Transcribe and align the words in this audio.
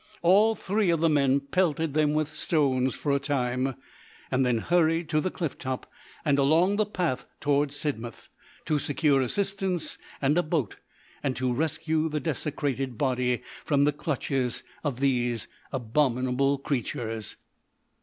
All 0.23 0.55
three 0.55 0.89
of 0.89 0.99
the 0.99 1.11
men 1.11 1.41
pelted 1.41 1.93
them 1.93 2.15
with 2.15 2.35
stones 2.35 2.95
for 2.95 3.11
a 3.11 3.19
time, 3.19 3.75
and 4.31 4.43
then 4.43 4.57
hurried 4.57 5.09
to 5.09 5.21
the 5.21 5.29
cliff 5.29 5.59
top 5.59 5.85
and 6.25 6.39
along 6.39 6.77
the 6.77 6.87
path 6.87 7.27
towards 7.39 7.75
Sidmouth, 7.75 8.27
to 8.65 8.79
secure 8.79 9.21
assistance 9.21 9.99
and 10.19 10.35
a 10.39 10.41
boat, 10.41 10.77
and 11.21 11.35
to 11.35 11.53
rescue 11.53 12.09
the 12.09 12.19
desecrated 12.19 12.97
body 12.97 13.43
from 13.63 13.83
the 13.83 13.93
clutches 13.93 14.63
of 14.83 15.01
these 15.01 15.47
abominable 15.71 16.57
creatures. 16.57 17.35